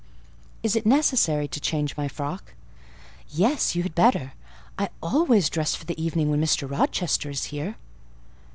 [0.63, 2.55] "Is it necessary to change my frock?"
[3.29, 4.33] "Yes, you had better:
[4.75, 6.67] I always dress for the evening when Mr.
[6.67, 7.75] Rochester is here."